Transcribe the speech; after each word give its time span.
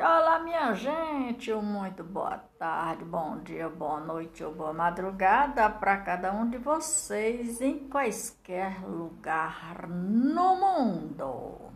Olá, 0.00 0.38
minha 0.38 0.72
gente, 0.74 1.52
muito 1.54 2.04
boa 2.04 2.38
tarde, 2.56 3.04
bom 3.04 3.38
dia, 3.38 3.68
boa 3.68 3.98
noite 3.98 4.44
ou 4.44 4.54
boa 4.54 4.72
madrugada 4.72 5.68
para 5.68 5.96
cada 5.96 6.32
um 6.32 6.48
de 6.48 6.56
vocês 6.56 7.60
em 7.60 7.88
quaisquer 7.88 8.80
lugar 8.88 9.88
no 9.88 10.54
mundo. 10.54 11.72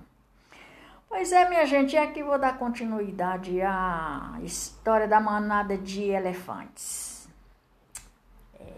Pois 1.09 1.33
é, 1.33 1.49
minha 1.49 1.67
gente, 1.67 1.97
aqui 1.97 2.23
vou 2.23 2.39
dar 2.39 2.59
continuidade 2.59 3.61
à 3.61 4.39
história 4.45 5.09
da 5.09 5.19
manada 5.19 5.77
de 5.77 6.05
elefantes. 6.05 7.29
É. 8.55 8.73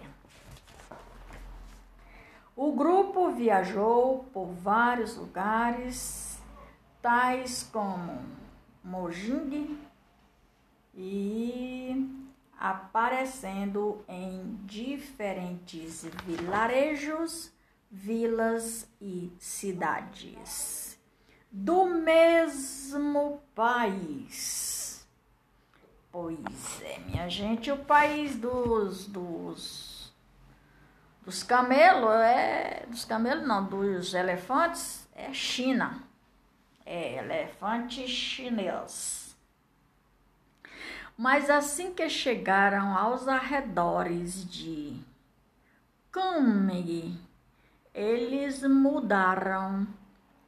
O 2.57 2.73
grupo 2.73 3.31
viajou 3.31 4.25
por 4.33 4.47
vários 4.55 5.19
lugares, 5.19 6.43
tais 7.03 7.69
como 7.71 8.43
Mojing 8.85 9.79
e 10.95 12.07
aparecendo 12.59 14.05
em 14.07 14.59
diferentes 14.65 16.05
vilarejos, 16.25 17.51
vilas 17.91 18.87
e 19.01 19.33
cidades 19.39 20.99
do 21.51 21.87
mesmo 21.87 23.41
país. 23.55 25.07
Pois 26.13 26.83
é, 26.83 26.99
minha 26.99 27.29
gente, 27.29 27.71
o 27.71 27.79
país 27.79 28.37
dos 28.37 29.07
dos 29.07 30.15
dos 31.23 31.43
camelos 31.43 32.11
é 32.11 32.85
dos 32.89 33.05
camelos 33.05 33.47
não, 33.47 33.65
dos 33.65 34.13
elefantes 34.15 35.09
é 35.15 35.33
China 35.33 36.03
é 36.85 37.19
elefante 37.19 38.07
chinês. 38.07 39.37
Mas 41.17 41.49
assim 41.49 41.95
que 41.95 42.09
chegaram 42.09 42.97
aos 42.97 43.29
arredores 43.29 44.45
de 44.51 45.01
Kunming, 46.13 47.19
eles 47.93 48.63
mudaram 48.63 49.87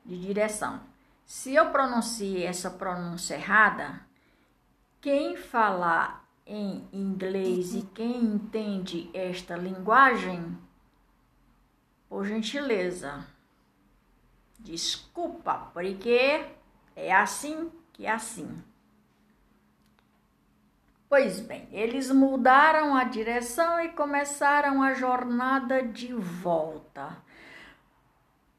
de 0.04 0.20
direção. 0.20 0.80
Se 1.24 1.54
eu 1.54 1.70
pronunciei 1.70 2.44
essa 2.44 2.70
pronúncia 2.70 3.34
errada, 3.34 4.00
quem 5.00 5.36
falar 5.36 6.24
em 6.46 6.88
inglês 6.92 7.74
e 7.74 7.82
quem 7.82 8.24
entende 8.24 9.10
esta 9.12 9.56
linguagem, 9.56 10.56
por 12.08 12.24
gentileza, 12.24 13.24
Desculpa, 14.58 15.70
porque 15.72 16.44
é 16.94 17.12
assim 17.14 17.70
que 17.92 18.06
é 18.06 18.10
assim. 18.10 18.62
Pois 21.08 21.38
bem, 21.38 21.68
eles 21.70 22.10
mudaram 22.10 22.96
a 22.96 23.04
direção 23.04 23.80
e 23.80 23.90
começaram 23.90 24.82
a 24.82 24.92
jornada 24.92 25.82
de 25.82 26.12
volta 26.12 27.16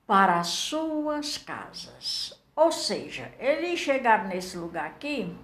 para 0.05 0.41
suas 0.43 1.37
casas. 1.37 2.41
Ou 2.55 2.71
seja, 2.71 3.31
eles 3.37 3.79
chegaram 3.79 4.29
nesse 4.29 4.57
lugar 4.57 4.85
aqui, 4.85 5.37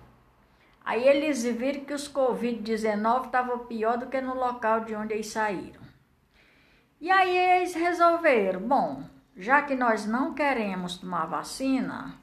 aí 0.83 1.07
eles 1.07 1.43
viram 1.43 1.83
que 1.83 1.93
os 1.93 2.07
Covid-19 2.07 3.25
estavam 3.25 3.65
pior 3.65 3.97
do 3.97 4.07
que 4.07 4.21
no 4.21 4.33
local 4.33 4.79
de 4.79 4.95
onde 4.95 5.13
eles 5.13 5.27
saíram. 5.27 5.81
E 6.99 7.11
aí 7.11 7.37
eles 7.37 7.75
resolveram, 7.75 8.61
bom, 8.61 9.03
já 9.35 9.61
que 9.61 9.75
nós 9.75 10.05
não 10.05 10.33
queremos 10.33 10.97
tomar 10.97 11.25
vacina 11.25 12.15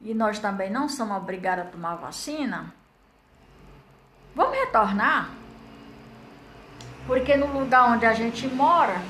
e 0.00 0.14
nós 0.14 0.38
também 0.38 0.70
não 0.70 0.88
somos 0.88 1.16
obrigados 1.16 1.66
a 1.66 1.68
tomar 1.68 1.96
vacina, 1.96 2.72
vamos 4.34 4.56
retornar. 4.56 5.30
Porque 7.06 7.36
no 7.36 7.46
lugar 7.58 7.90
onde 7.90 8.04
a 8.04 8.12
gente 8.12 8.46
mora 8.46 9.00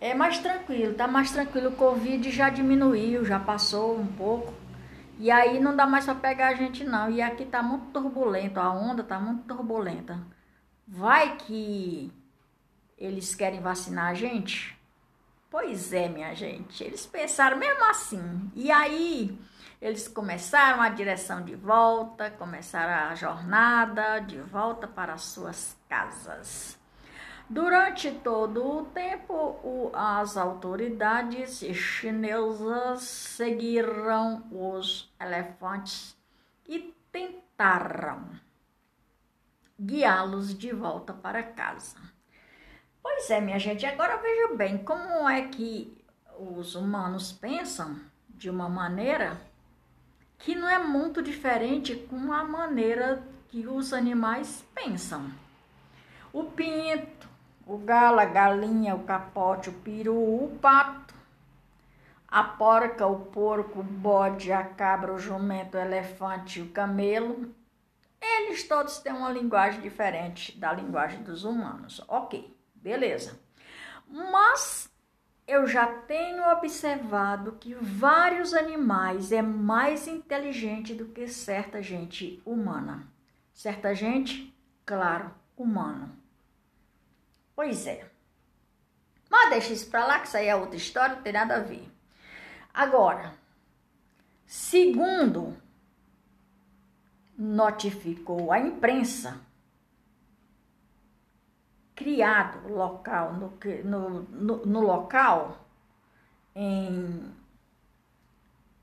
é 0.00 0.14
mais 0.14 0.38
tranquilo, 0.38 0.94
tá 0.94 1.06
mais 1.06 1.30
tranquilo. 1.30 1.68
O 1.68 1.76
Covid 1.76 2.30
já 2.30 2.48
diminuiu, 2.48 3.24
já 3.24 3.38
passou 3.38 3.98
um 3.98 4.06
pouco. 4.06 4.54
E 5.18 5.30
aí 5.30 5.60
não 5.60 5.76
dá 5.76 5.86
mais 5.86 6.06
para 6.06 6.14
pegar 6.14 6.48
a 6.48 6.54
gente 6.54 6.82
não. 6.84 7.10
E 7.10 7.22
aqui 7.22 7.44
tá 7.44 7.62
muito 7.62 7.86
turbulento, 7.86 8.58
a 8.58 8.72
onda 8.72 9.04
tá 9.04 9.18
muito 9.20 9.44
turbulenta. 9.44 10.18
Vai 10.86 11.36
que 11.36 12.12
eles 12.98 13.34
querem 13.34 13.60
vacinar 13.60 14.10
a 14.10 14.14
gente? 14.14 14.76
Pois 15.56 15.92
é, 15.92 16.08
minha 16.08 16.34
gente, 16.34 16.82
eles 16.82 17.06
pensaram 17.06 17.56
mesmo 17.56 17.84
assim. 17.84 18.50
E 18.56 18.72
aí 18.72 19.38
eles 19.80 20.08
começaram 20.08 20.82
a 20.82 20.88
direção 20.88 21.44
de 21.44 21.54
volta, 21.54 22.28
começaram 22.28 23.08
a 23.08 23.14
jornada 23.14 24.18
de 24.18 24.40
volta 24.40 24.88
para 24.88 25.16
suas 25.16 25.78
casas. 25.88 26.76
Durante 27.48 28.10
todo 28.10 28.66
o 28.66 28.86
tempo, 28.86 29.92
as 29.94 30.36
autoridades 30.36 31.60
chinesas 31.72 33.02
seguiram 33.02 34.42
os 34.50 35.08
elefantes 35.20 36.16
e 36.66 36.92
tentaram 37.12 38.28
guiá-los 39.80 40.52
de 40.58 40.72
volta 40.72 41.12
para 41.12 41.44
casa. 41.44 41.96
Pois 43.04 43.30
é, 43.30 43.38
minha 43.38 43.58
gente, 43.58 43.84
agora 43.84 44.16
veja 44.16 44.54
bem 44.54 44.78
como 44.78 45.28
é 45.28 45.46
que 45.46 45.94
os 46.38 46.74
humanos 46.74 47.30
pensam 47.30 48.00
de 48.30 48.48
uma 48.48 48.66
maneira 48.66 49.38
que 50.38 50.54
não 50.54 50.66
é 50.66 50.78
muito 50.78 51.22
diferente 51.22 51.94
com 51.94 52.32
a 52.32 52.42
maneira 52.42 53.22
que 53.50 53.66
os 53.66 53.92
animais 53.92 54.64
pensam. 54.74 55.30
O 56.32 56.44
pinto, 56.44 57.28
o 57.66 57.76
galo, 57.76 58.20
a 58.20 58.24
galinha, 58.24 58.94
o 58.94 59.04
capote, 59.04 59.68
o 59.68 59.74
peru, 59.74 60.16
o 60.16 60.58
pato, 60.58 61.14
a 62.26 62.42
porca, 62.42 63.06
o 63.06 63.26
porco, 63.26 63.80
o 63.80 63.84
bode, 63.84 64.50
a 64.50 64.64
cabra, 64.64 65.12
o 65.12 65.18
jumento, 65.18 65.76
o 65.76 65.80
elefante, 65.80 66.62
o 66.62 66.70
camelo, 66.70 67.54
eles 68.18 68.66
todos 68.66 68.96
têm 68.96 69.12
uma 69.12 69.30
linguagem 69.30 69.82
diferente 69.82 70.58
da 70.58 70.72
linguagem 70.72 71.22
dos 71.22 71.44
humanos. 71.44 72.02
Ok. 72.08 72.63
Beleza. 72.84 73.40
Mas 74.06 74.90
eu 75.48 75.66
já 75.66 75.86
tenho 75.86 76.46
observado 76.50 77.52
que 77.52 77.74
vários 77.74 78.52
animais 78.52 79.32
é 79.32 79.40
mais 79.40 80.06
inteligente 80.06 80.92
do 80.92 81.06
que 81.06 81.26
certa 81.26 81.80
gente 81.80 82.42
humana. 82.44 83.08
Certa 83.54 83.94
gente, 83.94 84.54
claro, 84.84 85.34
humano. 85.56 86.14
Pois 87.56 87.86
é. 87.86 88.06
Mas 89.30 89.48
deixa 89.48 89.72
isso 89.72 89.88
pra 89.88 90.06
lá, 90.06 90.20
que 90.20 90.28
isso 90.28 90.36
aí 90.36 90.48
é 90.48 90.54
outra 90.54 90.76
história, 90.76 91.16
não 91.16 91.22
tem 91.22 91.32
nada 91.32 91.56
a 91.56 91.60
ver. 91.60 91.90
Agora, 92.74 93.32
segundo 94.44 95.56
notificou 97.38 98.52
a 98.52 98.58
imprensa, 98.58 99.40
criado 101.94 102.68
local 102.68 103.34
no, 103.34 103.58
no, 103.84 104.20
no, 104.22 104.66
no 104.66 104.80
local 104.80 105.64
em 106.54 107.32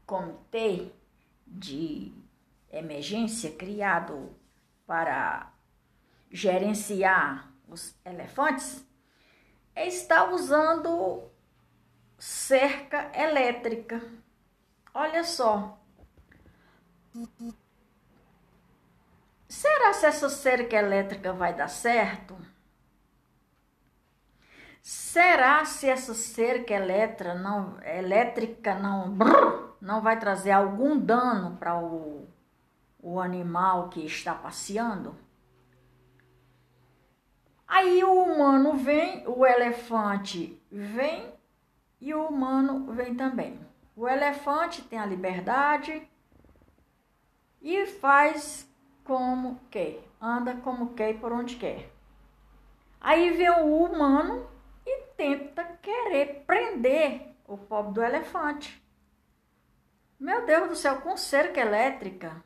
comitê 0.05 0.91
de 1.45 2.13
emergência 2.71 3.51
criado 3.51 4.29
para 4.85 5.51
gerenciar 6.29 7.51
os 7.67 7.95
elefantes 8.05 8.85
está 9.75 10.29
usando 10.31 11.23
cerca 12.17 13.11
elétrica. 13.15 14.01
Olha 14.93 15.23
só. 15.23 15.79
Será 19.47 19.93
que 19.93 20.05
essa 20.05 20.29
cerca 20.29 20.75
elétrica 20.75 21.33
vai 21.33 21.53
dar 21.53 21.67
certo? 21.67 22.37
Será 24.81 25.63
se 25.63 25.87
essa 25.87 26.15
cerca 26.15 26.73
elétrica 26.73 27.35
não, 27.35 27.79
elétrica 27.83 28.73
não, 28.73 29.11
brrr, 29.11 29.75
não 29.79 30.01
vai 30.01 30.19
trazer 30.19 30.51
algum 30.51 30.97
dano 30.97 31.55
para 31.57 31.77
o, 31.77 32.27
o 32.99 33.19
animal 33.19 33.89
que 33.89 34.03
está 34.03 34.33
passeando? 34.33 35.15
Aí 37.67 38.03
o 38.03 38.23
humano 38.23 38.73
vem, 38.73 39.23
o 39.27 39.45
elefante 39.45 40.61
vem 40.71 41.31
e 42.01 42.13
o 42.13 42.25
humano 42.25 42.91
vem 42.91 43.15
também. 43.15 43.59
O 43.95 44.07
elefante 44.07 44.81
tem 44.81 44.97
a 44.97 45.05
liberdade 45.05 46.09
e 47.61 47.85
faz 47.85 48.67
como 49.03 49.59
quer, 49.69 50.03
anda 50.19 50.55
como 50.55 50.93
quer 50.95 51.19
por 51.19 51.31
onde 51.31 51.55
quer. 51.55 51.91
Aí 52.99 53.29
vem 53.31 53.49
o 53.51 53.85
humano 53.85 54.50
tenta 55.21 55.63
querer 55.83 56.43
prender 56.47 57.35
o 57.47 57.55
pobre 57.55 57.93
do 57.93 58.03
elefante. 58.03 58.83
Meu 60.19 60.47
Deus 60.47 60.69
do 60.69 60.75
céu, 60.75 60.99
com 60.99 61.15
cerca 61.15 61.61
elétrica. 61.61 62.43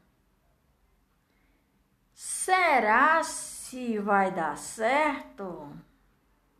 Será 2.14 3.24
se 3.24 3.98
vai 3.98 4.30
dar 4.30 4.58
certo? 4.58 5.72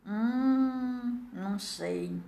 Hum, 0.06 1.28
não 1.34 1.58
sei. 1.58 2.18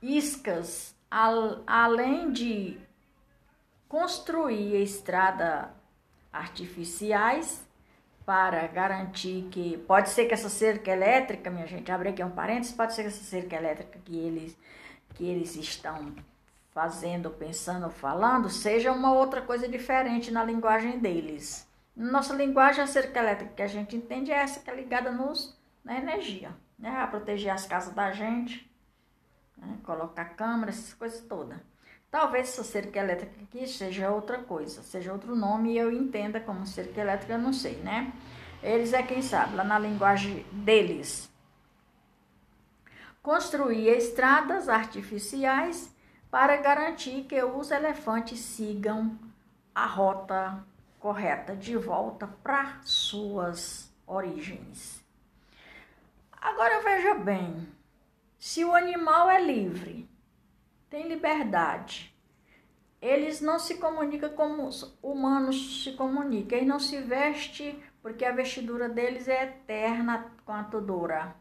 Iscas, 0.00 0.96
al, 1.10 1.62
além 1.66 2.32
de 2.32 2.80
construir 3.86 4.82
estrada 4.82 5.70
artificiais 6.32 7.65
para 8.26 8.66
garantir 8.66 9.48
que 9.52 9.78
pode 9.86 10.10
ser 10.10 10.26
que 10.26 10.34
essa 10.34 10.48
cerca 10.48 10.90
elétrica, 10.90 11.48
minha 11.48 11.66
gente, 11.66 11.92
abre 11.92 12.08
aqui 12.08 12.24
um 12.24 12.30
parênteses, 12.30 12.74
pode 12.74 12.92
ser 12.92 13.02
que 13.02 13.08
essa 13.08 13.22
cerca 13.22 13.54
elétrica 13.54 14.00
que 14.04 14.18
eles 14.18 14.58
que 15.14 15.24
eles 15.24 15.56
estão 15.56 16.14
fazendo, 16.72 17.30
pensando, 17.30 17.88
falando, 17.88 18.50
seja 18.50 18.92
uma 18.92 19.12
outra 19.12 19.40
coisa 19.40 19.66
diferente 19.66 20.30
na 20.30 20.44
linguagem 20.44 20.98
deles. 20.98 21.66
Nossa 21.96 22.34
linguagem, 22.34 22.84
a 22.84 22.86
cerca 22.86 23.20
elétrica 23.20 23.54
que 23.54 23.62
a 23.62 23.66
gente 23.66 23.96
entende 23.96 24.30
é 24.30 24.34
essa 24.34 24.60
que 24.60 24.68
é 24.68 24.74
ligada 24.74 25.10
nos, 25.10 25.58
na 25.82 25.96
energia, 25.96 26.50
né? 26.78 26.90
A 27.00 27.06
proteger 27.06 27.50
as 27.50 27.64
casas 27.64 27.94
da 27.94 28.12
gente, 28.12 28.70
né? 29.56 29.78
colocar 29.84 30.26
câmeras, 30.36 30.76
essas 30.76 30.92
coisas 30.92 31.20
todas. 31.22 31.56
Talvez 32.16 32.48
essa 32.48 32.64
cerca 32.64 32.98
elétrica 32.98 33.42
aqui 33.42 33.66
seja 33.68 34.10
outra 34.10 34.38
coisa, 34.38 34.82
seja 34.82 35.12
outro 35.12 35.36
nome 35.36 35.74
e 35.74 35.76
eu 35.76 35.92
entenda 35.92 36.40
como 36.40 36.66
cerca 36.66 36.98
elétrica, 36.98 37.34
eu 37.34 37.38
não 37.38 37.52
sei, 37.52 37.76
né? 37.82 38.10
Eles 38.62 38.94
é 38.94 39.02
quem 39.02 39.20
sabe, 39.20 39.54
lá 39.54 39.62
na 39.62 39.78
linguagem 39.78 40.42
deles. 40.50 41.30
Construir 43.22 43.88
estradas 43.88 44.66
artificiais 44.66 45.94
para 46.30 46.56
garantir 46.56 47.24
que 47.24 47.42
os 47.44 47.70
elefantes 47.70 48.40
sigam 48.40 49.18
a 49.74 49.84
rota 49.84 50.64
correta 50.98 51.54
de 51.54 51.76
volta 51.76 52.26
para 52.42 52.80
suas 52.82 53.92
origens. 54.06 55.04
Agora 56.32 56.82
veja 56.82 57.12
bem, 57.12 57.68
se 58.38 58.64
o 58.64 58.74
animal 58.74 59.28
é 59.28 59.38
livre, 59.38 60.08
tem 60.88 61.08
liberdade, 61.08 62.14
eles 63.00 63.40
não 63.40 63.58
se 63.58 63.76
comunicam 63.76 64.30
como 64.30 64.66
os 64.66 64.96
humanos 65.02 65.84
se 65.84 65.92
comunicam, 65.92 66.58
eles 66.58 66.68
não 66.68 66.80
se 66.80 67.00
vestem 67.00 67.82
porque 68.02 68.24
a 68.24 68.32
vestidura 68.32 68.88
deles 68.88 69.28
é 69.28 69.44
eterna 69.44 70.32
quanto 70.44 70.80
dura. 70.80 71.34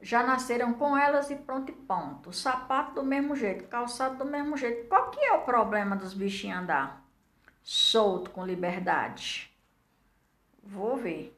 Já 0.00 0.22
nasceram 0.22 0.74
com 0.74 0.96
elas 0.96 1.28
e 1.30 1.36
pronto 1.36 1.70
e 1.70 1.74
ponto. 1.74 2.32
Sapato 2.32 2.94
do 2.94 3.04
mesmo 3.04 3.34
jeito, 3.34 3.66
calçado 3.68 4.16
do 4.16 4.24
mesmo 4.24 4.56
jeito. 4.56 4.88
Qual 4.88 5.10
que 5.10 5.20
é 5.20 5.32
o 5.32 5.42
problema 5.42 5.96
dos 5.96 6.14
bichinhos 6.14 6.60
andar? 6.60 7.04
Solto, 7.62 8.30
com 8.30 8.46
liberdade. 8.46 9.52
Vou 10.62 10.96
ver. 10.96 11.36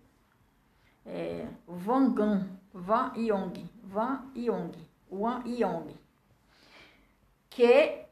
É, 1.06 1.46
Van 1.66 2.12
Gan, 2.12 2.48
Van 2.72 3.12
Yong, 3.16 3.68
Van 3.82 4.30
Yong, 4.36 4.72
Wan 5.10 5.42
Yong, 5.46 5.96
que 7.50 8.06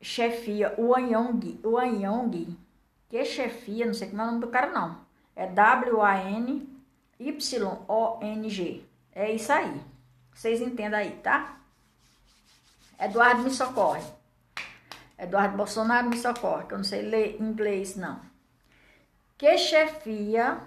chefia 0.00 0.74
o 0.76 0.94
Anyong, 0.94 1.60
o 1.62 1.78
Anyong, 1.78 2.58
que 3.08 3.24
chefia, 3.24 3.86
não 3.86 3.94
sei 3.94 4.08
como 4.08 4.22
é 4.22 4.24
o 4.24 4.28
nome 4.28 4.40
do 4.40 4.48
cara 4.48 4.72
não, 4.72 4.98
é 5.36 5.46
W-A-N-Y-O-N-G. 5.46 6.72
É 9.14 9.30
isso 9.30 9.52
aí. 9.52 9.80
Vocês 10.34 10.62
entendem 10.62 10.98
aí, 10.98 11.10
tá? 11.22 11.60
Eduardo 12.98 13.42
me 13.42 13.50
socorre. 13.50 14.02
Eduardo 15.18 15.56
Bolsonaro 15.56 16.08
me 16.08 16.16
socorre, 16.16 16.66
que 16.66 16.72
eu 16.72 16.78
não 16.78 16.84
sei 16.84 17.02
ler 17.02 17.40
inglês, 17.40 17.94
não. 17.94 18.20
Que 19.36 19.58
chefia 19.58 20.58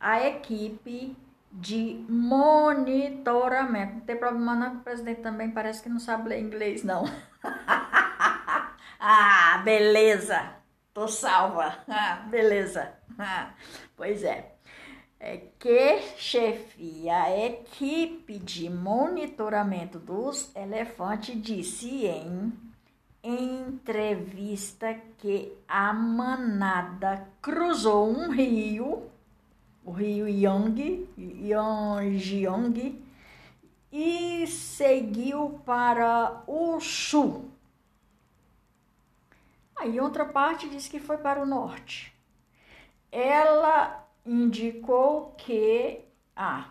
a 0.00 0.26
equipe 0.26 1.16
de 1.56 2.04
monitoramento. 2.08 3.94
Não 3.94 4.00
tem 4.00 4.16
problema 4.16 4.54
não, 4.54 4.70
que 4.70 4.76
o 4.76 4.84
presidente 4.84 5.20
também 5.20 5.50
parece 5.50 5.82
que 5.82 5.88
não 5.88 5.98
sabe 5.98 6.28
ler 6.28 6.40
inglês, 6.40 6.82
não. 6.84 7.04
ah, 9.00 9.60
beleza. 9.64 10.54
Tô 10.94 11.08
salva. 11.08 11.78
Ah, 11.88 12.26
beleza. 12.30 12.92
Ah, 13.18 13.50
pois 13.96 14.22
é 14.22 14.56
é, 15.18 15.38
que 15.58 15.98
chefia 16.16 17.22
a 17.22 17.46
equipe 17.46 18.38
de 18.38 18.68
monitoramento 18.68 19.98
dos 19.98 20.54
elefantes 20.54 21.40
disse 21.40 22.06
em 22.06 22.52
entrevista 23.22 24.94
que 25.18 25.52
a 25.66 25.92
manada 25.92 27.26
cruzou 27.40 28.08
um 28.08 28.30
rio, 28.30 29.10
o 29.86 29.92
rio 29.92 30.28
Yong, 30.28 31.08
Yongyong, 31.16 33.06
e 33.92 34.46
seguiu 34.48 35.60
para 35.64 36.42
o 36.46 36.80
sul. 36.80 37.48
Aí 39.76 40.00
outra 40.00 40.24
parte 40.24 40.68
diz 40.68 40.88
que 40.88 40.98
foi 40.98 41.18
para 41.18 41.40
o 41.40 41.46
norte. 41.46 42.12
Ela 43.12 44.04
indicou 44.24 45.32
que 45.38 46.00
ah, 46.34 46.68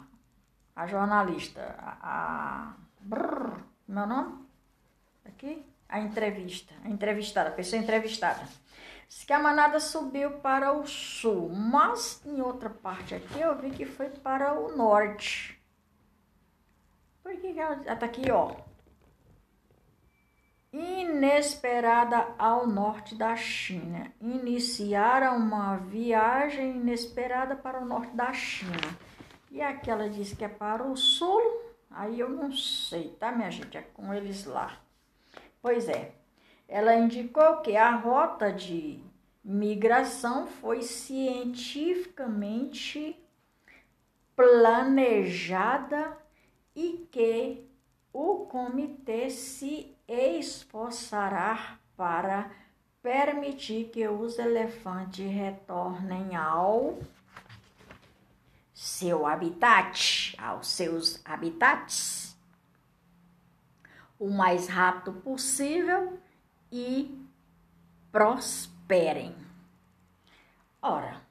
a 0.75 0.85
jornalista, 0.85 1.73
a, 1.79 1.97
a 2.01 2.73
brrr, 2.99 3.63
meu 3.87 4.05
nome? 4.05 4.45
Aqui? 5.23 5.65
A 5.87 5.99
entrevista, 6.01 6.73
a 6.83 6.89
entrevistada, 6.89 7.49
a 7.49 7.53
pessoa 7.53 7.81
entrevistada. 7.81 8.45
Disse 9.07 9.25
que 9.25 9.33
a 9.33 9.39
manada 9.39 9.79
subiu 9.79 10.39
para 10.39 10.73
o 10.73 10.85
sul, 10.85 11.49
mas 11.49 12.21
em 12.25 12.41
outra 12.41 12.69
parte 12.69 13.15
aqui 13.15 13.39
eu 13.39 13.57
vi 13.57 13.71
que 13.71 13.85
foi 13.85 14.09
para 14.09 14.53
o 14.53 14.75
norte. 14.75 15.61
Por 17.23 17.35
que 17.37 17.59
ela 17.59 17.81
está 17.81 18.05
aqui, 18.05 18.29
ó? 18.31 18.55
inesperada 20.75 22.35
ao 22.37 22.67
norte 22.67 23.15
da 23.15 23.35
China. 23.35 24.11
Iniciaram 24.19 25.37
uma 25.37 25.77
viagem 25.77 26.75
inesperada 26.75 27.55
para 27.55 27.81
o 27.81 27.85
norte 27.85 28.13
da 28.13 28.33
China. 28.33 28.97
E 29.49 29.61
aquela 29.61 30.09
diz 30.09 30.33
que 30.33 30.43
é 30.43 30.49
para 30.49 30.83
o 30.83 30.97
sul, 30.97 31.41
aí 31.89 32.19
eu 32.19 32.29
não 32.29 32.51
sei, 32.51 33.09
tá, 33.11 33.31
minha 33.31 33.49
gente? 33.49 33.77
É 33.77 33.81
com 33.81 34.13
eles 34.13 34.45
lá. 34.45 34.77
Pois 35.61 35.87
é, 35.87 36.13
ela 36.67 36.95
indicou 36.95 37.57
que 37.57 37.77
a 37.77 37.91
rota 37.91 38.51
de 38.51 38.99
migração 39.43 40.47
foi 40.47 40.81
cientificamente 40.81 43.15
planejada 44.35 46.17
e 46.75 47.07
que 47.11 47.69
o 48.11 48.47
comitê 48.47 49.29
se 49.29 49.95
esforçará 50.07 51.77
para 51.95 52.49
permitir 53.01 53.89
que 53.89 54.07
os 54.07 54.39
elefantes 54.39 55.31
retornem 55.31 56.35
ao 56.35 56.97
seu 58.73 59.27
habitat, 59.27 60.35
aos 60.39 60.67
seus 60.67 61.21
habitats, 61.23 62.35
o 64.19 64.29
mais 64.29 64.67
rápido 64.67 65.13
possível 65.21 66.19
e 66.71 67.27
prosperem. 68.11 69.35
Ora, 70.81 71.21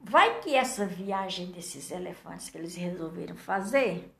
vai 0.00 0.40
que 0.40 0.54
essa 0.54 0.86
viagem 0.86 1.50
desses 1.52 1.90
elefantes 1.90 2.48
que 2.50 2.58
eles 2.58 2.74
resolveram 2.74 3.36
fazer 3.36 4.14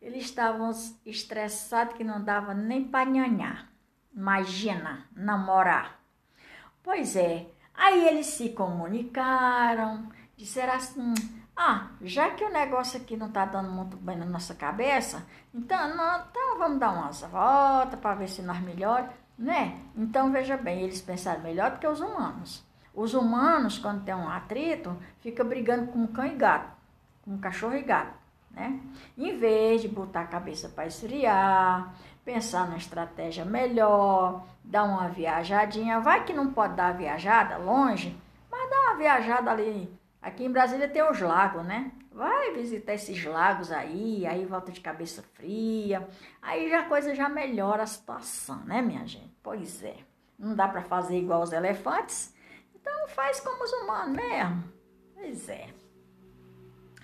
eles 0.00 0.26
estavam 0.26 0.70
estressados 1.04 1.96
que 1.96 2.04
não 2.04 2.22
dava 2.22 2.54
nem 2.54 2.84
para 2.84 3.08
nhanhar. 3.08 3.68
Imagina, 4.14 5.06
namorar. 5.12 6.00
Pois 6.82 7.16
é, 7.16 7.46
aí 7.74 8.06
eles 8.06 8.26
se 8.26 8.50
comunicaram, 8.50 10.08
disseram 10.36 10.74
assim, 10.74 11.12
ah, 11.56 11.88
já 12.00 12.30
que 12.30 12.44
o 12.44 12.52
negócio 12.52 13.00
aqui 13.00 13.16
não 13.16 13.30
tá 13.30 13.44
dando 13.44 13.70
muito 13.70 13.96
bem 13.96 14.16
na 14.16 14.24
nossa 14.24 14.54
cabeça, 14.54 15.26
então, 15.52 15.96
não, 15.96 16.20
então 16.20 16.58
vamos 16.58 16.78
dar 16.78 16.92
umas 16.92 17.20
voltas 17.22 17.98
para 17.98 18.14
ver 18.14 18.28
se 18.28 18.42
nós 18.42 18.60
melhor, 18.60 19.12
né? 19.38 19.78
Então, 19.96 20.32
veja 20.32 20.56
bem, 20.56 20.82
eles 20.82 21.00
pensaram 21.00 21.42
melhor 21.42 21.72
do 21.72 21.78
que 21.78 21.86
os 21.86 22.00
humanos. 22.00 22.64
Os 22.94 23.14
humanos, 23.14 23.78
quando 23.78 24.04
tem 24.04 24.14
um 24.14 24.28
atrito, 24.28 24.96
fica 25.20 25.44
brigando 25.44 25.92
com 25.92 26.06
cão 26.06 26.26
e 26.26 26.34
gato, 26.34 26.72
com 27.22 27.38
cachorro 27.38 27.76
e 27.76 27.82
gato 27.82 28.26
né? 28.56 28.80
Em 29.16 29.38
vez 29.38 29.82
de 29.82 29.88
botar 29.88 30.22
a 30.22 30.26
cabeça 30.26 30.68
para 30.70 30.86
esfriar, 30.86 31.94
pensar 32.24 32.66
na 32.66 32.78
estratégia 32.78 33.44
melhor, 33.44 34.46
dar 34.64 34.84
uma 34.84 35.08
viajadinha, 35.08 36.00
vai 36.00 36.24
que 36.24 36.32
não 36.32 36.52
pode 36.52 36.74
dar 36.74 36.96
viajada 36.96 37.58
longe, 37.58 38.18
mas 38.50 38.70
dá 38.70 38.76
uma 38.80 38.96
viajada 38.96 39.50
ali. 39.50 39.94
Aqui 40.22 40.44
em 40.44 40.50
Brasília 40.50 40.88
tem 40.88 41.08
os 41.08 41.20
lagos, 41.20 41.64
né? 41.64 41.92
Vai 42.16 42.54
visitar 42.54 42.94
esses 42.94 43.22
lagos 43.26 43.70
aí, 43.70 44.26
aí 44.26 44.46
volta 44.46 44.72
de 44.72 44.80
cabeça 44.80 45.22
fria. 45.34 46.08
Aí 46.40 46.70
já 46.70 46.80
a 46.80 46.88
coisa 46.88 47.14
já 47.14 47.28
melhora 47.28 47.82
a 47.82 47.86
situação, 47.86 48.64
né, 48.64 48.80
minha 48.80 49.06
gente? 49.06 49.36
Pois 49.42 49.82
é. 49.84 49.96
Não 50.38 50.56
dá 50.56 50.66
para 50.66 50.80
fazer 50.80 51.18
igual 51.18 51.42
os 51.42 51.52
elefantes. 51.52 52.34
Então 52.74 53.06
faz 53.08 53.38
como 53.40 53.62
os 53.62 53.70
humanos 53.70 54.16
mesmo. 54.16 54.64
Pois 55.14 55.46
é. 55.50 55.68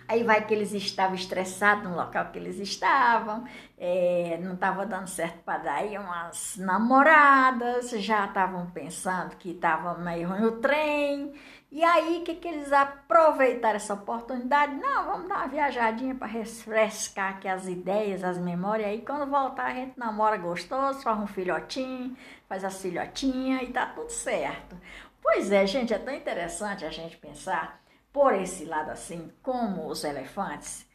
Aí 0.08 0.24
vai 0.24 0.46
que 0.46 0.54
eles 0.54 0.72
estavam 0.72 1.14
estressados 1.14 1.84
no 1.84 1.94
local 1.94 2.30
que 2.32 2.38
eles 2.38 2.58
estavam, 2.58 3.44
é, 3.78 4.38
não 4.42 4.54
estava 4.54 4.84
dando 4.84 5.08
certo 5.08 5.42
para 5.44 5.58
dar 5.58 5.74
aí 5.74 5.96
umas 5.96 6.56
namoradas, 6.56 7.90
já 7.90 8.26
estavam 8.26 8.70
pensando 8.70 9.36
que 9.36 9.50
estava 9.50 9.94
meio 9.98 10.28
ruim 10.28 10.44
o 10.44 10.52
trem. 10.52 11.34
E 11.74 11.82
aí, 11.82 12.18
o 12.18 12.22
que, 12.22 12.34
que 12.34 12.46
eles 12.46 12.70
aproveitaram 12.70 13.76
essa 13.76 13.94
oportunidade? 13.94 14.74
Não, 14.74 15.06
vamos 15.06 15.26
dar 15.26 15.36
uma 15.36 15.46
viajadinha 15.46 16.14
para 16.14 16.26
refrescar 16.26 17.30
aqui 17.30 17.48
as 17.48 17.66
ideias, 17.66 18.22
as 18.22 18.36
memórias. 18.36 18.88
Aí, 18.88 19.00
quando 19.00 19.30
voltar, 19.30 19.68
a 19.68 19.74
gente 19.74 19.98
namora 19.98 20.36
gostoso, 20.36 21.00
faz 21.00 21.18
um 21.18 21.26
filhotinho, 21.26 22.14
faz 22.46 22.62
as 22.62 22.82
filhotinhas 22.82 23.62
e 23.62 23.72
tá 23.72 23.86
tudo 23.86 24.10
certo. 24.10 24.78
Pois 25.22 25.50
é, 25.50 25.66
gente, 25.66 25.94
é 25.94 25.98
tão 25.98 26.14
interessante 26.14 26.84
a 26.84 26.90
gente 26.90 27.16
pensar 27.16 27.82
por 28.12 28.34
esse 28.34 28.66
lado 28.66 28.90
assim, 28.90 29.32
como 29.42 29.86
os 29.86 30.04
elefantes, 30.04 30.86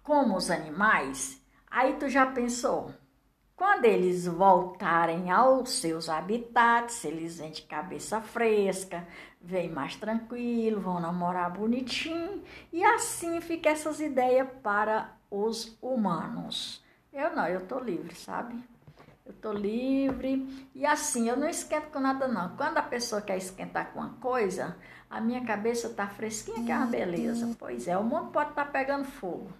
como 0.00 0.36
os 0.36 0.48
animais, 0.48 1.42
aí 1.68 1.94
tu 1.94 2.08
já 2.08 2.24
pensou, 2.24 2.94
quando 3.60 3.84
eles 3.84 4.26
voltarem 4.26 5.30
aos 5.30 5.68
seus 5.68 6.08
habitats, 6.08 7.04
eles 7.04 7.36
vêm 7.36 7.50
de 7.50 7.60
cabeça 7.60 8.18
fresca, 8.22 9.06
vêm 9.38 9.68
mais 9.68 9.96
tranquilo, 9.96 10.80
vão 10.80 10.98
namorar 10.98 11.52
bonitinho, 11.52 12.42
e 12.72 12.82
assim 12.82 13.38
fica 13.42 13.68
essas 13.68 14.00
ideias 14.00 14.48
para 14.62 15.14
os 15.30 15.76
humanos. 15.82 16.82
Eu 17.12 17.36
não, 17.36 17.46
eu 17.46 17.66
tô 17.66 17.78
livre, 17.78 18.14
sabe? 18.14 18.58
Eu 19.26 19.34
tô 19.34 19.52
livre. 19.52 20.70
E 20.74 20.86
assim, 20.86 21.28
eu 21.28 21.36
não 21.36 21.46
esquento 21.46 21.90
com 21.90 22.00
nada 22.00 22.26
não. 22.26 22.56
Quando 22.56 22.78
a 22.78 22.82
pessoa 22.82 23.20
quer 23.20 23.36
esquentar 23.36 23.92
com 23.92 24.00
uma 24.00 24.14
coisa, 24.22 24.74
a 25.10 25.20
minha 25.20 25.44
cabeça 25.44 25.90
tá 25.90 26.06
fresquinha 26.06 26.64
que 26.64 26.72
é 26.72 26.76
uma 26.78 26.86
beleza. 26.86 27.54
Pois 27.58 27.86
é, 27.86 27.98
o 27.98 28.02
mundo 28.02 28.30
pode 28.30 28.50
estar 28.50 28.64
tá 28.64 28.70
pegando 28.70 29.04
fogo. 29.04 29.52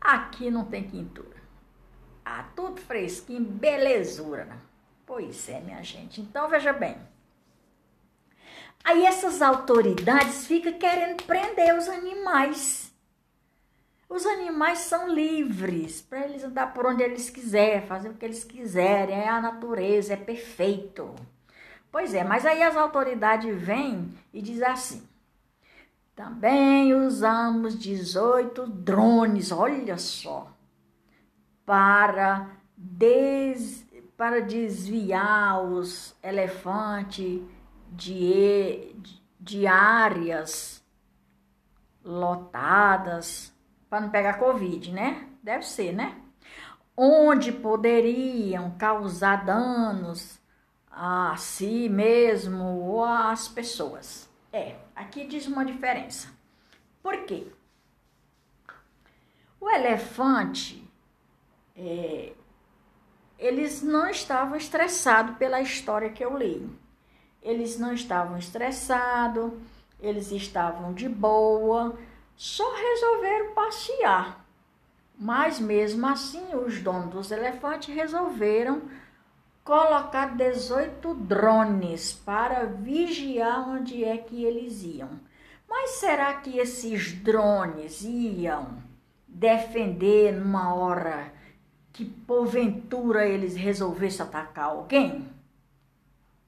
Aqui 0.00 0.52
não 0.52 0.64
tem 0.64 0.84
quintura. 0.84 1.39
Ah, 2.24 2.44
tudo 2.54 2.80
fresquinho, 2.80 3.44
belezura. 3.44 4.48
Pois 5.06 5.48
é, 5.48 5.60
minha 5.60 5.82
gente. 5.82 6.20
Então, 6.20 6.48
veja 6.48 6.72
bem. 6.72 6.96
Aí 8.82 9.04
essas 9.04 9.42
autoridades 9.42 10.46
ficam 10.46 10.72
querendo 10.72 11.22
prender 11.24 11.76
os 11.76 11.88
animais. 11.88 12.90
Os 14.08 14.26
animais 14.26 14.80
são 14.80 15.08
livres 15.08 16.00
para 16.00 16.24
eles 16.24 16.42
andar 16.42 16.74
por 16.74 16.86
onde 16.86 17.02
eles 17.02 17.30
quiserem, 17.30 17.86
fazer 17.86 18.08
o 18.08 18.14
que 18.14 18.24
eles 18.24 18.42
quiserem, 18.42 19.14
é 19.14 19.28
a 19.28 19.40
natureza, 19.40 20.14
é 20.14 20.16
perfeito. 20.16 21.14
Pois 21.92 22.14
é, 22.14 22.24
mas 22.24 22.44
aí 22.44 22.62
as 22.62 22.76
autoridades 22.76 23.56
vêm 23.60 24.12
e 24.32 24.42
dizem 24.42 24.66
assim: 24.66 25.08
também 26.16 26.94
usamos 26.94 27.78
18 27.78 28.66
drones, 28.66 29.52
olha 29.52 29.96
só, 29.96 30.52
para, 31.70 32.50
des, 32.76 33.86
para 34.16 34.40
desviar 34.40 35.62
os 35.62 36.16
elefantes 36.20 37.42
de, 37.92 38.92
de 39.38 39.68
áreas 39.68 40.84
lotadas 42.04 43.56
para 43.88 44.00
não 44.00 44.10
pegar 44.10 44.40
Covid, 44.40 44.90
né? 44.90 45.28
Deve 45.40 45.64
ser, 45.64 45.92
né? 45.92 46.20
Onde 46.96 47.52
poderiam 47.52 48.72
causar 48.72 49.44
danos 49.44 50.40
a 50.90 51.36
si 51.36 51.88
mesmo 51.88 52.64
ou 52.64 53.04
às 53.04 53.46
pessoas. 53.46 54.28
É, 54.52 54.74
aqui 54.92 55.24
diz 55.24 55.46
uma 55.46 55.64
diferença. 55.64 56.30
Por 57.00 57.16
quê? 57.26 57.46
O 59.60 59.70
elefante, 59.70 60.89
é, 61.80 62.32
eles 63.38 63.82
não 63.82 64.08
estavam 64.08 64.54
estressados 64.54 65.36
pela 65.38 65.62
história 65.62 66.10
que 66.10 66.22
eu 66.22 66.36
li. 66.36 66.68
Eles 67.42 67.78
não 67.78 67.94
estavam 67.94 68.36
estressados, 68.36 69.52
eles 69.98 70.30
estavam 70.30 70.92
de 70.92 71.08
boa, 71.08 71.98
só 72.36 72.70
resolveram 72.74 73.54
passear. 73.54 74.44
Mas 75.18 75.58
mesmo 75.58 76.06
assim, 76.06 76.54
os 76.54 76.80
donos 76.82 77.10
dos 77.10 77.30
elefantes 77.30 77.94
resolveram 77.94 78.82
colocar 79.64 80.36
18 80.36 81.14
drones 81.14 82.12
para 82.12 82.66
vigiar 82.66 83.70
onde 83.70 84.04
é 84.04 84.18
que 84.18 84.44
eles 84.44 84.82
iam. 84.82 85.18
Mas 85.68 85.92
será 85.92 86.34
que 86.34 86.58
esses 86.58 87.12
drones 87.12 88.02
iam 88.02 88.82
defender 89.26 90.32
numa 90.32 90.74
hora 90.74 91.39
que 91.92 92.04
porventura 92.04 93.26
eles 93.26 93.56
resolvessem 93.56 94.24
atacar 94.24 94.66
alguém? 94.66 95.28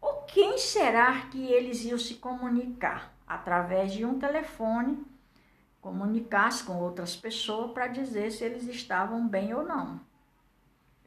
Ou 0.01 0.23
quem 0.23 0.59
será 0.59 1.27
que 1.27 1.45
eles 1.45 1.85
iam 1.85 1.99
se 1.99 2.15
comunicar? 2.15 3.13
Através 3.27 3.93
de 3.93 4.05
um 4.05 4.19
telefone 4.19 5.05
comunicasse 5.81 6.63
com 6.63 6.77
outras 6.77 7.17
pessoas 7.17 7.73
para 7.73 7.89
dizer 7.89 8.31
se 8.31 8.45
eles 8.45 8.69
estavam 8.69 9.27
bem 9.27 9.53
ou 9.53 9.65
não. 9.65 10.01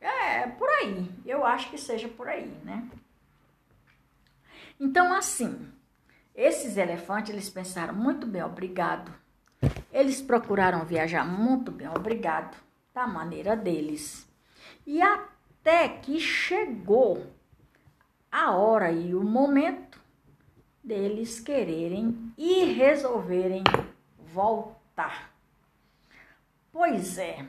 É, 0.01 0.47
por 0.47 0.69
aí. 0.69 1.09
Eu 1.25 1.45
acho 1.45 1.69
que 1.69 1.77
seja 1.77 2.09
por 2.09 2.27
aí, 2.27 2.53
né? 2.63 2.87
Então, 4.79 5.13
assim, 5.13 5.71
esses 6.35 6.75
elefantes, 6.75 7.31
eles 7.31 7.49
pensaram 7.49 7.93
muito 7.93 8.27
bem, 8.27 8.43
obrigado. 8.43 9.13
Eles 9.91 10.21
procuraram 10.21 10.83
viajar 10.85 11.25
muito 11.25 11.71
bem, 11.71 11.87
obrigado, 11.87 12.57
da 12.95 13.05
maneira 13.05 13.57
deles. 13.57 14.25
E 14.87 15.01
até 15.01 15.89
que 15.89 16.17
chegou 16.19 17.27
a 18.31 18.51
hora 18.51 18.91
e 18.91 19.13
o 19.13 19.21
momento 19.21 19.99
deles 20.81 21.39
quererem 21.41 22.33
e 22.37 22.63
resolverem 22.63 23.63
voltar. 24.17 25.31
Pois 26.71 27.17
é, 27.17 27.45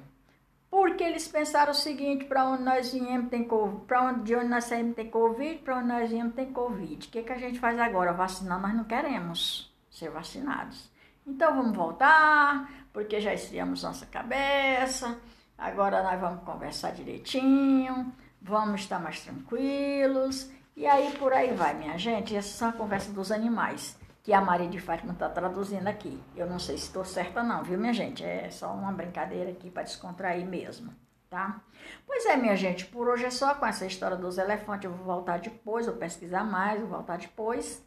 porque 0.70 1.04
eles 1.04 1.28
pensaram 1.28 1.70
o 1.72 1.74
seguinte, 1.74 2.24
para 2.24 2.44
onde 2.44 2.62
nós 2.62 2.92
viemos 2.92 3.30
tem 3.30 3.44
Covid, 3.44 3.84
para 3.86 4.02
onde 4.02 4.22
de 4.24 4.34
onde 4.34 4.48
nós 4.48 4.64
saímos 4.64 4.96
tem 4.96 5.10
Covid, 5.10 5.58
para 5.58 5.78
onde 5.78 5.88
nós 5.88 6.10
viemos 6.10 6.34
tem 6.34 6.52
Covid. 6.52 7.06
O 7.06 7.10
que, 7.10 7.22
que 7.22 7.32
a 7.32 7.38
gente 7.38 7.58
faz 7.58 7.78
agora? 7.78 8.12
Vacinar, 8.12 8.60
nós 8.60 8.74
não 8.74 8.84
queremos 8.84 9.72
ser 9.90 10.10
vacinados. 10.10 10.90
Então 11.26 11.56
vamos 11.56 11.76
voltar, 11.76 12.86
porque 12.92 13.20
já 13.20 13.34
esfriamos 13.34 13.82
nossa 13.82 14.06
cabeça, 14.06 15.18
agora 15.58 16.02
nós 16.02 16.20
vamos 16.20 16.42
conversar 16.44 16.92
direitinho, 16.92 18.12
vamos 18.40 18.82
estar 18.82 18.98
mais 18.98 19.20
tranquilos, 19.20 20.50
e 20.76 20.86
aí 20.86 21.16
por 21.18 21.32
aí 21.32 21.54
vai, 21.54 21.74
minha 21.74 21.96
gente. 21.96 22.36
Essa 22.36 22.66
é 22.66 22.68
a 22.68 22.72
conversa 22.72 23.10
dos 23.12 23.32
animais 23.32 23.98
que 24.22 24.32
a 24.32 24.40
Maria 24.40 24.68
de 24.68 24.80
Fátima 24.80 25.12
está 25.12 25.28
traduzindo 25.28 25.86
aqui. 25.86 26.20
Eu 26.34 26.46
não 26.46 26.58
sei 26.58 26.76
se 26.76 26.84
estou 26.84 27.04
certa 27.04 27.42
não, 27.42 27.62
viu, 27.62 27.78
minha 27.78 27.94
gente? 27.94 28.24
É 28.24 28.50
só 28.50 28.72
uma 28.72 28.90
brincadeira 28.90 29.52
aqui 29.52 29.70
para 29.70 29.84
descontrair 29.84 30.44
mesmo, 30.44 30.92
tá? 31.30 31.60
Pois 32.04 32.26
é, 32.26 32.36
minha 32.36 32.56
gente, 32.56 32.86
por 32.86 33.08
hoje 33.08 33.24
é 33.24 33.30
só 33.30 33.54
com 33.54 33.64
essa 33.64 33.86
história 33.86 34.16
dos 34.16 34.36
elefantes. 34.36 34.84
Eu 34.84 34.96
vou 34.96 35.06
voltar 35.06 35.38
depois, 35.38 35.86
vou 35.86 35.94
pesquisar 35.94 36.42
mais, 36.42 36.80
vou 36.80 36.88
voltar 36.88 37.18
depois. 37.18 37.82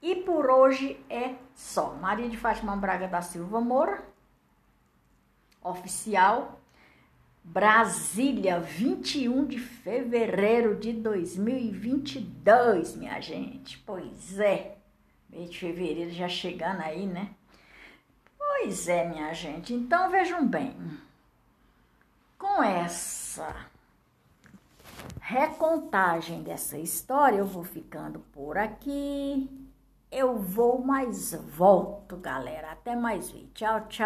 E 0.00 0.14
por 0.14 0.48
hoje 0.48 1.04
é 1.10 1.34
só. 1.54 1.92
Maria 1.94 2.28
de 2.28 2.36
Fátima 2.36 2.76
Braga 2.76 3.08
da 3.08 3.20
Silva 3.20 3.60
Moura, 3.60 4.04
oficial, 5.70 6.60
Brasília, 7.42 8.58
21 8.58 9.46
de 9.46 9.58
fevereiro 9.58 10.76
de 10.76 10.92
2022, 10.92 12.96
minha 12.96 13.20
gente. 13.20 13.78
Pois 13.78 14.38
é. 14.40 14.76
Mês 15.30 15.50
de 15.50 15.58
fevereiro 15.58 16.10
já 16.10 16.28
chegando 16.28 16.80
aí, 16.80 17.06
né? 17.06 17.30
Pois 18.36 18.88
é, 18.88 19.08
minha 19.08 19.32
gente. 19.32 19.72
Então 19.72 20.10
vejam 20.10 20.46
bem. 20.46 20.76
Com 22.38 22.62
essa 22.62 23.54
recontagem 25.20 26.42
dessa 26.42 26.78
história, 26.78 27.38
eu 27.38 27.46
vou 27.46 27.64
ficando 27.64 28.20
por 28.32 28.58
aqui. 28.58 29.48
Eu 30.10 30.38
vou, 30.38 30.80
mas 30.80 31.32
volto, 31.32 32.16
galera. 32.16 32.72
Até 32.72 32.96
mais 32.96 33.30
ver. 33.30 33.48
Tchau, 33.54 33.86
tchau. 33.88 34.04